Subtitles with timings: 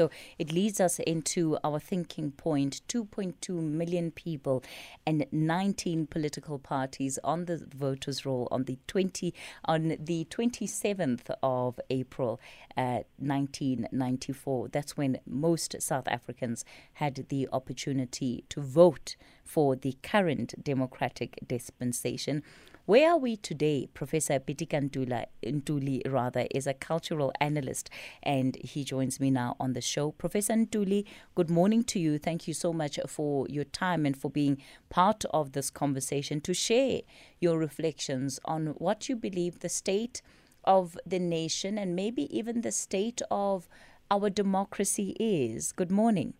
[0.00, 0.08] So
[0.38, 4.64] it leads us into our thinking point 2.2 million people
[5.04, 9.34] and 19 political parties on the voters' roll on the 20
[9.66, 12.40] on the 27th of April
[12.78, 14.68] uh, 1994.
[14.68, 16.64] That's when most South Africans
[16.94, 22.42] had the opportunity to vote for the current democratic dispensation.
[22.86, 23.88] Where are we today?
[23.92, 27.90] Professor Pitika Ntula, Ntuli rather is a cultural analyst
[28.22, 30.12] and he joins me now on the show.
[30.12, 31.04] Professor Ntuli,
[31.34, 32.18] good morning to you.
[32.18, 36.54] Thank you so much for your time and for being part of this conversation to
[36.54, 37.02] share
[37.38, 40.22] your reflections on what you believe the state
[40.64, 43.68] of the nation and maybe even the state of
[44.10, 45.72] our democracy is.
[45.72, 46.32] Good morning.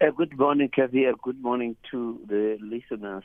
[0.00, 1.06] Uh, good morning, Kathy.
[1.22, 3.22] Good morning to the listeners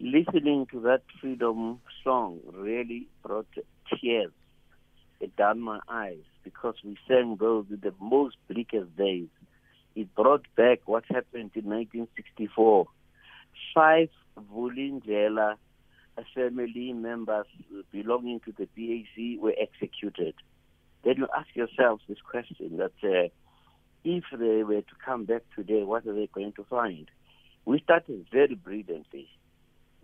[0.00, 3.46] listening to that freedom song really brought
[4.00, 4.32] tears
[5.36, 9.28] down my eyes because we sang those in the most bleakest days.
[9.94, 12.86] It brought back what happened in 1964.
[13.74, 14.10] Five
[14.52, 15.54] Vulindlela
[16.34, 17.46] family members
[17.90, 20.34] belonging to the PAC were executed.
[21.04, 23.28] Then you ask yourself this question that uh,
[24.04, 27.08] if they were to come back today, what are they going to find?
[27.64, 29.28] We started very brilliantly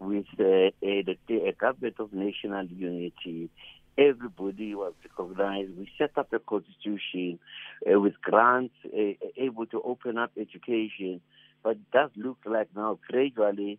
[0.01, 3.51] with uh, a, a government of national unity.
[3.99, 5.77] Everybody was recognized.
[5.79, 7.39] We set up a constitution
[7.87, 11.21] uh, with grants, uh, able to open up education.
[11.63, 13.79] But it does look like now gradually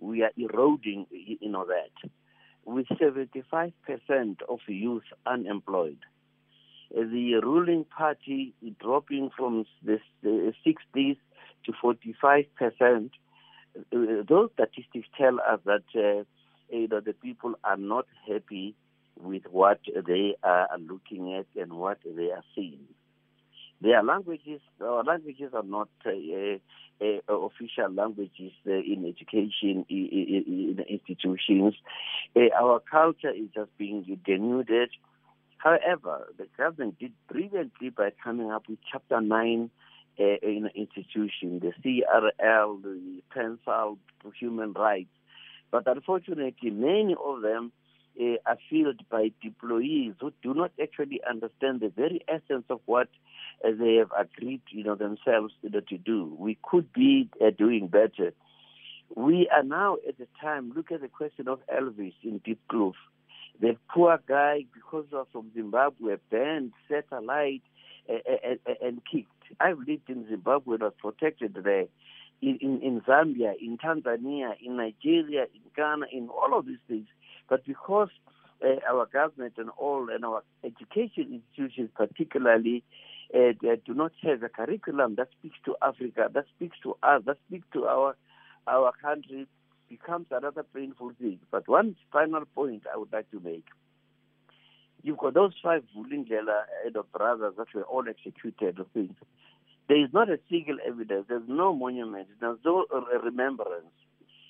[0.00, 2.10] we are eroding, you know, that.
[2.64, 3.72] With 75%
[4.48, 5.98] of youth unemployed,
[6.96, 11.16] uh, the ruling party dropping from the 60s
[11.64, 13.12] to 45 percent
[13.92, 16.24] those statistics tell us that uh,
[16.70, 18.74] you know the people are not happy
[19.20, 22.86] with what they are looking at and what they are seeing.
[23.80, 26.10] Their languages, our languages are not uh,
[27.00, 31.74] uh, official languages uh, in education in, in institutions.
[32.34, 34.90] Uh, our culture is just being denuded.
[35.58, 39.87] However, the government did brilliantly by coming up with Chapter 9 uh,
[40.18, 43.22] in institution, the CRL, the
[43.64, 45.10] for Human Rights.
[45.70, 47.72] But unfortunately, many of them
[48.20, 53.08] uh, are filled by employees who do not actually understand the very essence of what
[53.64, 56.34] uh, they have agreed, you know, themselves you know, to do.
[56.38, 58.32] We could be uh, doing better.
[59.14, 60.72] We are now at the time.
[60.74, 62.94] Look at the question of Elvis in Deep Diepkloof.
[63.60, 67.62] The poor guy, because of from Zimbabwe, banned, set alight,
[68.08, 69.30] and, and kicked.
[69.60, 71.86] I've lived in Zimbabwe, was protected there,
[72.40, 77.06] in, in, in Zambia, in Tanzania, in Nigeria, in Ghana, in all of these things.
[77.48, 78.10] But because
[78.64, 82.84] uh, our government and all, and our education institutions particularly,
[83.34, 87.36] uh, do not have a curriculum that speaks to Africa, that speaks to us, that
[87.46, 88.16] speaks to our
[88.66, 89.46] our country,
[89.88, 91.38] becomes another painful thing.
[91.50, 93.64] But one final point I would like to make
[95.02, 98.78] you've got those five Vulindlela head of brothers that were all executed.
[98.94, 99.14] Things.
[99.88, 101.26] There is not a single evidence.
[101.28, 102.28] There's no monument.
[102.40, 102.84] There's no
[103.22, 103.86] remembrance.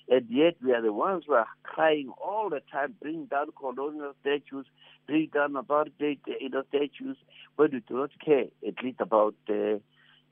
[0.09, 4.13] And yet we are the ones who are crying all the time, bring down colonial
[4.21, 4.65] statues,
[5.05, 7.15] bring down apartheid you know, statues,
[7.55, 9.77] but we do not care, at least about uh,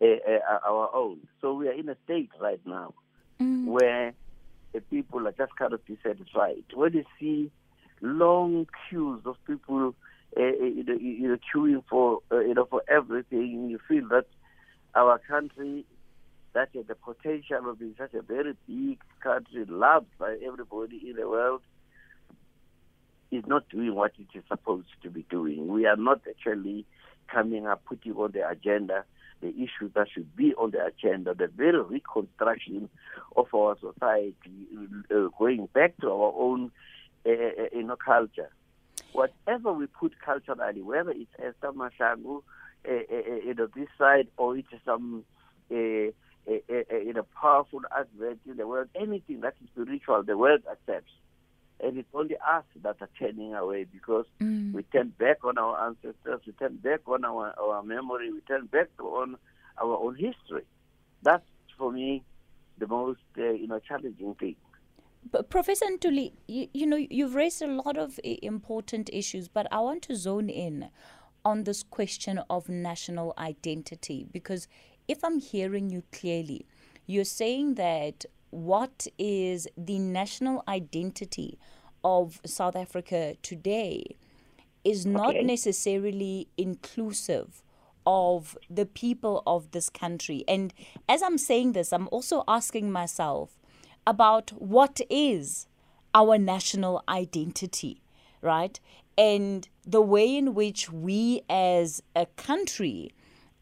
[0.02, 1.20] uh, uh, our own.
[1.42, 2.96] So we are in a state right now
[3.40, 3.66] mm.
[3.66, 4.14] where
[4.74, 6.64] the people are just cannot be satisfied.
[6.74, 7.52] When you see
[8.02, 9.94] long queues of people
[10.36, 13.70] uh, you, know, you know, queuing for uh, you know for everything.
[13.70, 14.26] You feel that
[14.96, 15.86] our country
[16.54, 21.28] that the potential of being such a very big country, loved by everybody in the
[21.28, 21.62] world,
[23.32, 25.68] is not doing what it is supposed to be doing.
[25.68, 26.86] We are not actually
[27.32, 29.04] coming up, putting on the agenda
[29.42, 32.90] the issues that should be on the agenda, the very reconstruction
[33.36, 34.34] of our society,
[35.12, 36.72] uh, going back to our own
[37.26, 37.30] uh,
[37.72, 38.50] you know, culture
[39.14, 42.44] whatever we put culturally, whether it's Esther Mahlangu,
[42.88, 45.24] uh, uh, you know, this side, or it's some
[45.72, 46.12] uh,
[46.50, 50.62] uh, uh, you know, powerful advert in the world, anything that is spiritual, the world
[50.72, 51.12] accepts.
[51.80, 54.72] And it's only us that are turning away because mm.
[54.74, 58.66] we turn back on our ancestors, we turn back on our, our memory, we turn
[58.68, 59.38] back on
[59.80, 60.64] our own history.
[61.22, 61.44] That's,
[61.78, 62.24] for me,
[62.78, 64.56] the most, uh, you know, challenging thing.
[65.32, 69.80] But Professor Ntuli, you, you know, you've raised a lot of important issues, but I
[69.80, 70.90] want to zone in
[71.44, 74.68] on this question of national identity because
[75.08, 76.66] if I'm hearing you clearly,
[77.06, 81.58] you're saying that what is the national identity
[82.04, 84.16] of South Africa today
[84.84, 85.44] is not okay.
[85.44, 87.64] necessarily inclusive
[88.06, 90.46] of the people of this country.
[90.48, 90.74] And
[91.10, 93.57] as I'm saying this, I'm also asking myself
[94.08, 95.68] about what is
[96.16, 98.02] our national identity,
[98.42, 98.80] right?
[99.18, 103.12] And the way in which we as a country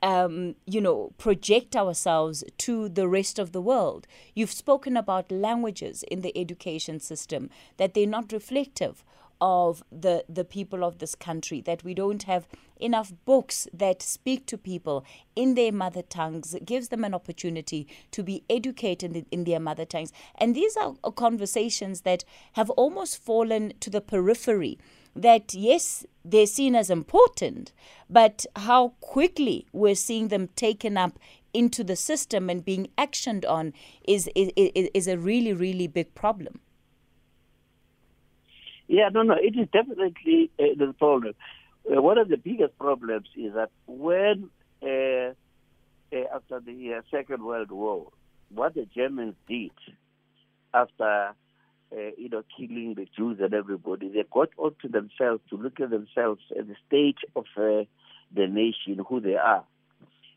[0.04, 4.06] um, you know, project ourselves to the rest of the world.
[4.36, 9.04] You've spoken about languages in the education system, that they're not reflective
[9.42, 12.48] of the, the people of this country, that we don't have
[12.78, 15.06] enough books that speak to people
[15.36, 19.60] in their mother tongues, it gives them an opportunity to be educated in, in their
[19.60, 20.12] mother tongues.
[20.36, 22.24] And these are conversations that
[22.54, 24.78] have almost fallen to the periphery
[25.16, 27.72] that yes, they're seen as important,
[28.10, 31.18] but how quickly we're seeing them taken up
[31.54, 33.74] into the system and being actioned on
[34.06, 36.60] is is, is a really really big problem.
[38.88, 41.34] Yeah, no, no, it is definitely uh, the problem.
[41.86, 44.50] Uh, one of the biggest problems is that when
[44.84, 45.34] uh,
[46.16, 48.12] uh after the uh, Second World War,
[48.50, 49.72] what the Germans did
[50.74, 51.34] after
[51.92, 54.10] uh, you know, killing the Jews and everybody.
[54.10, 57.88] They got onto themselves to look at themselves at the state of the
[58.36, 59.64] nation, who they are.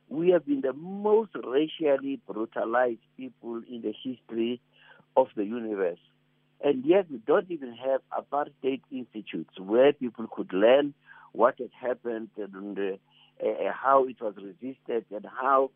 [0.08, 4.60] We have been the most racially brutalized people in the history
[5.16, 5.98] of the universe.
[6.62, 10.94] And yet we don't even have apartheid institutes where people could learn
[11.32, 15.70] what had happened and uh, uh, how it was resisted and how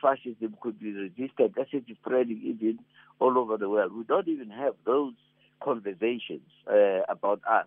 [0.00, 1.54] fascism could be resisted.
[1.56, 2.78] That's it spreading even
[3.18, 3.92] all over the world.
[3.92, 5.14] We don't even have those
[5.62, 7.66] conversations uh, about us.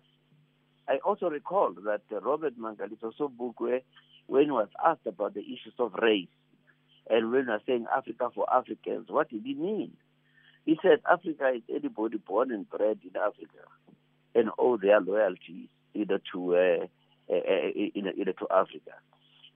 [0.88, 3.82] I also recall that uh, Robert Mangaliso Sobukwe,
[4.26, 6.28] when he was asked about the issues of race,
[7.08, 9.92] and when he was saying Africa for Africans, what did he mean?
[10.64, 13.68] He said Africa is anybody born and bred in Africa
[14.34, 16.86] and all their loyalties either to uh,
[17.30, 18.92] uh, uh in, in, to Africa.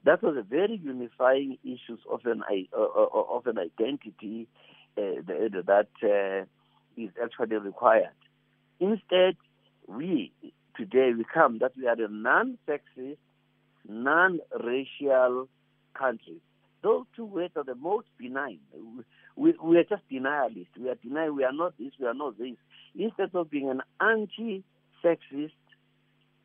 [0.05, 4.47] That was a very unifying issue of an uh, of an identity
[4.97, 5.87] that
[6.97, 8.11] is actually required.
[8.81, 9.37] Instead,
[9.87, 10.33] we
[10.77, 13.17] today we come that we are a non-sexist,
[13.89, 15.49] non-racial
[15.95, 16.41] country.
[16.83, 18.59] Those two words are the most benign.
[19.37, 20.77] We, we are just denialists.
[20.79, 22.57] We are denying we are not this, we are not this.
[22.97, 25.53] Instead of being an anti-sexist,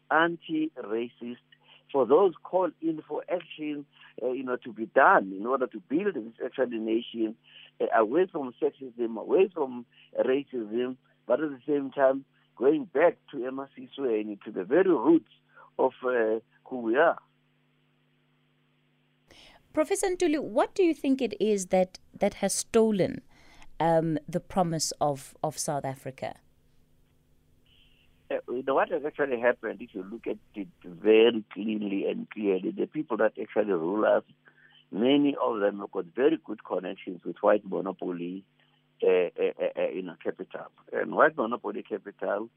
[0.10, 1.38] anti-racist,
[1.92, 3.86] for those called in for action,
[4.22, 7.36] uh, you know, to be done in order to build this actually nation
[7.80, 9.86] uh, away from sexism, away from
[10.20, 10.98] racism,
[11.28, 12.26] but at the same time
[12.56, 15.32] going back to Emasisweni, to the very roots
[15.78, 17.18] of uh, who we are.
[19.74, 23.22] Professor Ntuli, what do you think it is that, that has stolen
[23.80, 26.36] um, the promise of, of South Africa?
[28.30, 32.86] Uh, what has actually happened, if you look at it very cleanly and clearly, the
[32.86, 34.24] people that actually rule us,
[34.92, 38.44] many of them have got very good connections with white monopoly
[39.02, 40.68] uh, uh, uh, in a capital.
[40.92, 42.50] And white monopoly capital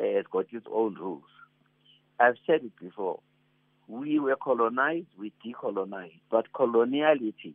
[0.00, 1.24] has got its own rules.
[2.18, 3.20] I've said it before.
[3.88, 7.54] We were colonized, we decolonized, but coloniality,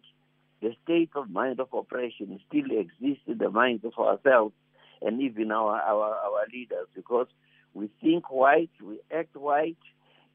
[0.62, 4.54] the state of mind of oppression, still exists in the minds of ourselves
[5.02, 7.28] and even our, our, our leaders because
[7.74, 9.78] we think white, we act white,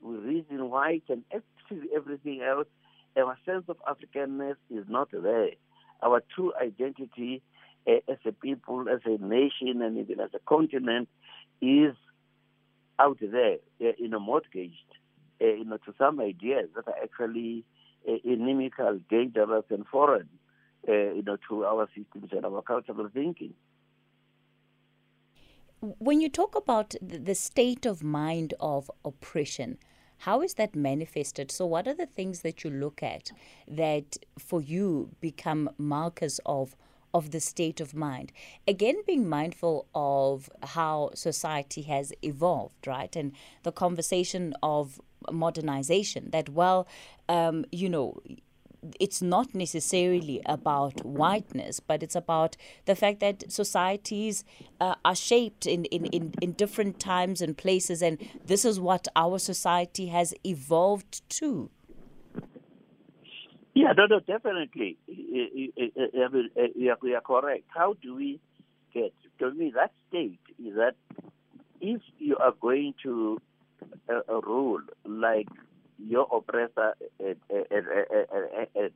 [0.00, 1.24] we reason white, and
[1.94, 2.66] everything else.
[3.16, 5.50] Our sense of Africanness is not there.
[6.02, 7.42] Our true identity
[7.86, 11.08] uh, as a people, as a nation, and even as a continent
[11.60, 11.94] is
[12.98, 14.74] out there, uh, know, mortgaged,
[15.40, 17.64] uh, you know, to some ideas that are actually
[18.08, 20.28] uh, inimical, dangerous, and foreign,
[20.88, 23.54] uh, you know, to our systems and our cultural thinking
[25.98, 29.78] when you talk about the state of mind of oppression,
[30.18, 31.50] how is that manifested?
[31.50, 33.30] So, what are the things that you look at
[33.68, 36.76] that for you become markers of?
[37.12, 38.32] Of the state of mind.
[38.66, 43.14] Again, being mindful of how society has evolved, right?
[43.14, 43.30] And
[43.62, 45.00] the conversation of
[45.32, 46.86] modernization that, well,
[47.28, 48.20] um, you know,
[49.00, 54.44] it's not necessarily about whiteness, but it's about the fact that societies
[54.80, 59.08] uh, are shaped in, in, in, in different times and places, and this is what
[59.16, 61.70] our society has evolved to.
[63.74, 64.98] Yeah, no, no, definitely.
[65.08, 65.72] You
[66.92, 67.64] are correct.
[67.68, 68.40] How do we
[68.92, 69.12] get?
[69.40, 70.94] To me, that state is that
[71.80, 73.40] if you are going to
[74.08, 75.48] uh, a rule like
[75.98, 77.66] your oppressor had, had,
[78.74, 78.92] had.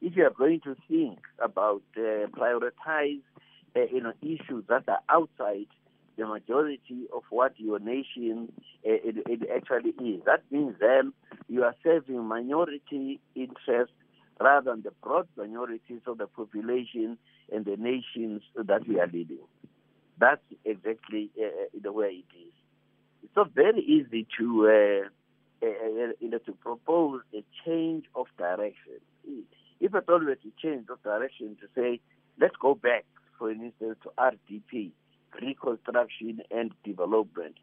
[0.00, 3.22] If you are going to think about uh, prioritize
[3.76, 5.66] uh, you know issues that are outside
[6.16, 8.52] the majority of what your nation
[8.86, 10.22] uh, it, it actually is.
[10.26, 11.12] That means then
[11.48, 13.94] you are serving minority interests
[14.40, 17.18] rather than the broad majorities of the population
[17.52, 19.38] and the nations that we are leading.
[20.18, 21.48] That's exactly uh,
[21.82, 22.53] the way it is.
[23.24, 25.08] It's not very easy to uh,
[25.64, 29.00] uh, you know, to propose a change of direction.
[29.80, 32.00] If at all we to change of direction to say,
[32.38, 33.06] let's go back,
[33.38, 34.90] for instance, to RDP,
[35.40, 37.56] reconstruction and development.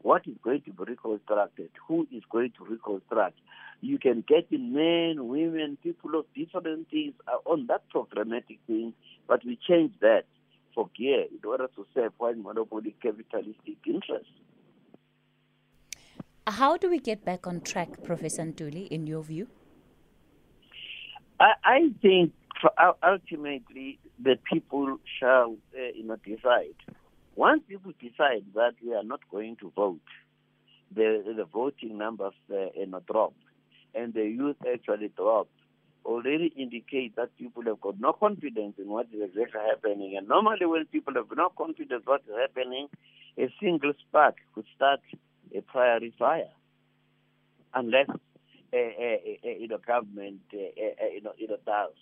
[0.00, 1.70] What is going to be reconstructed?
[1.88, 3.38] Who is going to reconstruct?
[3.82, 7.14] You can get in men, women, people of different things
[7.44, 8.94] on that programmatic thing,
[9.28, 10.24] but we change that
[10.74, 14.32] for GEAR in order to serve one monopoly capitalistic interests.
[16.46, 19.46] How do we get back on track, Professor Ntuli, in your view?
[21.38, 22.32] I, I think
[23.02, 26.74] ultimately the people shall uh, you know, decide.
[27.36, 30.00] Once people decide that we are not going to vote,
[30.94, 33.34] the, the voting numbers uh, you know, drop,
[33.94, 35.48] and the youth actually drop,
[36.04, 40.16] already indicate that people have got no confidence in what is exactly happening.
[40.16, 42.88] And normally, when people have no confidence what is happening,
[43.38, 45.00] a single spark could start
[45.56, 46.48] a priority fire,
[47.74, 51.92] unless uh, uh, uh, you know government uh, uh, you know you know does.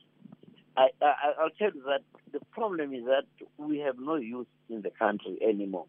[0.76, 2.02] I, I I'll tell you that
[2.32, 3.24] the problem is that
[3.58, 5.86] we have no youth in the country anymore.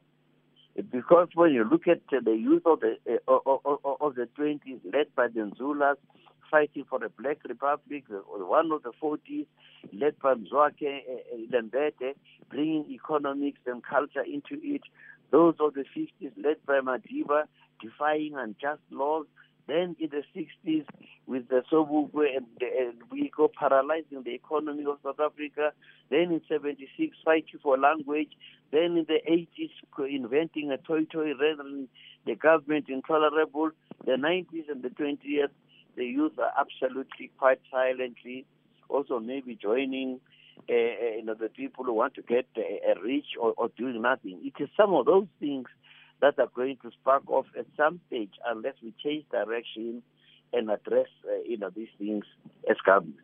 [0.92, 2.96] Because when you look at the youth of the
[3.28, 5.96] uh, of, the 20s, led by the Nzulas,
[6.50, 9.46] fighting for the Black Republic, one of the 40s,
[9.94, 12.14] led by Mzwakhe uh, Lembede,
[12.50, 14.82] bringing economics and culture into it.
[15.32, 17.46] Those of the 50s, led by Madiba,
[17.82, 19.26] defying unjust laws.
[19.68, 20.86] Then in the 60s,
[21.28, 22.46] with the Sobukwe and,
[23.10, 25.72] we go paralyzing the economy of South Africa.
[26.10, 28.32] Then in 76, fighting for language.
[28.72, 29.72] Then in the 80s,
[30.10, 31.88] inventing a toyi-toyi than
[32.26, 33.72] the government intolerable.
[34.06, 35.48] The 90s and the 20s,
[35.96, 38.46] the youth are absolutely quite silently
[38.92, 40.20] also maybe joining
[40.70, 40.74] uh,
[41.18, 44.40] you know the people who want to get uh, rich or, or doing nothing.
[44.44, 45.68] It is some of those things
[46.22, 50.04] that are going to spark off at some stage unless we change direction
[50.54, 52.26] and address uh, you know these things
[52.70, 53.18] as government.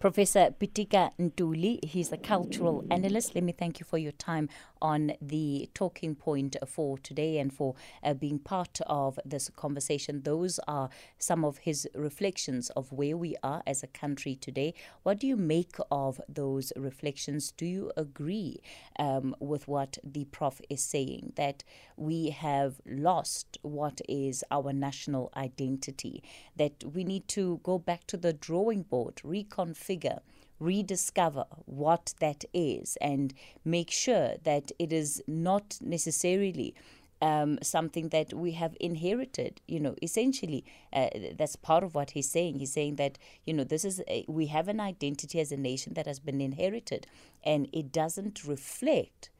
[0.00, 3.34] Professor Pitika Ntuli, he's a cultural analyst.
[3.34, 4.48] Let me thank you for your time
[4.82, 10.22] on the talking point for today and for uh, being part of this conversation.
[10.22, 14.74] Those are some of his reflections of where we are as a country today.
[15.02, 17.52] What do you make of those reflections?
[17.52, 18.60] Do you agree
[18.98, 21.64] um, with what the Prof is saying that
[21.96, 26.22] we have lost what is our national identity,
[26.56, 30.20] that we need to go back to the drawing board, reconfigure?
[30.60, 36.74] Rediscover what that is and make sure that it is not necessarily
[37.22, 39.60] um, something that we have inherited.
[39.66, 42.58] You know, essentially, uh, that's part of what he's saying.
[42.58, 45.94] He's saying that you know this is a, we have an identity as a nation
[45.94, 47.06] that has been inherited,
[47.44, 49.30] and it doesn't reflect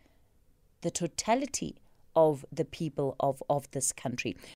[0.82, 1.76] the totality
[2.16, 4.36] of the people of, of this country.